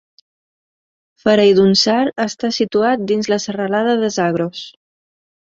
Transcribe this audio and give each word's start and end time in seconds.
Fereydunshahr 1.25 2.07
està 2.25 2.51
situat 2.57 3.05
dins 3.13 3.31
la 3.35 3.39
serralada 3.45 3.95
de 4.07 4.13
Zagros. 4.19 4.65